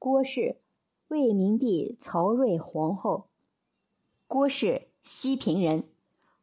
[0.00, 0.60] 郭氏，
[1.08, 3.26] 魏明帝曹睿皇后。
[4.28, 5.88] 郭氏，西平人，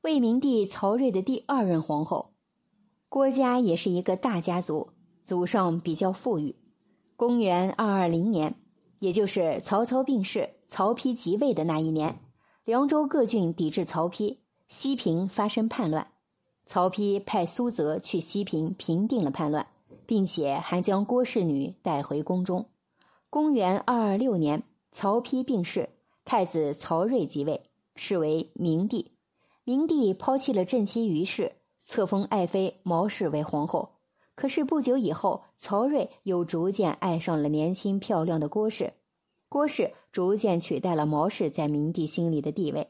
[0.02, 2.34] 魏明帝曹睿的第二任皇后。
[3.08, 4.90] 郭家也是一个大家族，
[5.24, 6.54] 祖上比较富裕。
[7.16, 8.56] 公元二二零年，
[9.00, 12.20] 也就是曹操病逝、曹丕即位的那一年，
[12.66, 16.06] 凉州各郡抵制曹丕，西平发生叛乱。
[16.66, 19.66] 曹丕派苏泽去西平平定了叛乱，
[20.06, 22.66] 并且还将郭氏女带回宫中。
[23.36, 24.64] 公元二二六年，
[24.94, 25.90] 曹丕病逝，
[26.24, 27.64] 太子曹睿即位，
[27.98, 29.12] 是为明帝。
[29.66, 33.90] 明帝抛弃了正妻于氏，册封爱妃毛氏为皇后。
[34.36, 38.94] 可是不久以后，曹睿又逐渐爱上了年轻漂亮的郭氏，
[39.50, 42.88] 郭氏逐渐取代了毛氏在明帝心里的地位。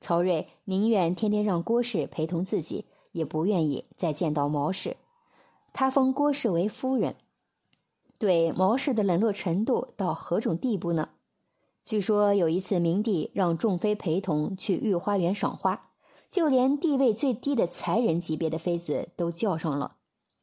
[0.00, 2.84] 曹睿宁愿天天让郭氏陪同自己。
[3.12, 4.98] 也不愿意再见到毛氏，
[5.72, 7.16] 他封郭氏为夫人。
[8.18, 11.08] 对毛氏的冷落程度到何种地步呢？
[11.84, 15.90] 据说有一次，明帝让众妃陪同去御花园赏花，
[16.28, 19.96] 就连地位最低的才人级别的妃子都叫上了，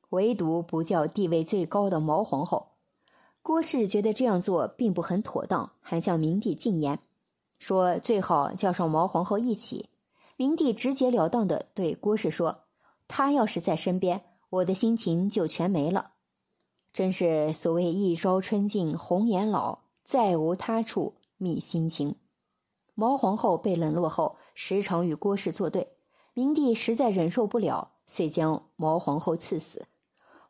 [0.09, 2.69] 唯独不叫地位最高的毛皇后。
[3.41, 6.97] 郭氏觉得这样做并不很妥当，还向明帝进言，
[7.59, 9.89] 说最好叫上毛皇后一起。
[10.37, 12.63] 明帝直截了当的对郭氏说
[13.07, 16.13] ：“她要是在身边，我的心情就全没了。
[16.95, 22.15] 真是所谓一朝春尽红颜老，再无他处觅心情。”
[22.95, 25.89] 毛皇后被冷落后，时常与郭氏作对。
[26.33, 29.85] 明帝实在忍受不了，遂将毛皇后赐死。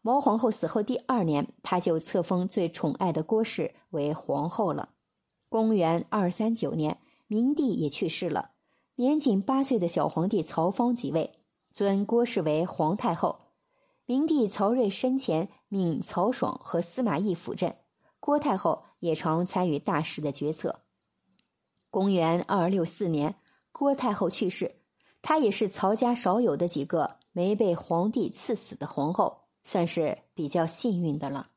[0.03, 4.89] 毛皇后死后第二年，他就册封最宠爱的郭氏为皇后了。
[5.49, 8.51] 公元二三九年，明帝也去世了。
[8.97, 11.39] 年仅八岁的小皇帝曹芳即位，
[11.71, 13.39] 尊郭氏为皇太后。
[14.07, 17.75] 明帝曹睿生前命曹爽和司马懿辅政，
[18.21, 20.79] 郭太后也常参与大事的决策。
[21.89, 23.35] 公元二六四年，
[23.71, 24.75] 郭太后去世，
[25.21, 31.49] 她也是曹家少有的几个没被皇帝赐死的皇后，算是比较幸运的了。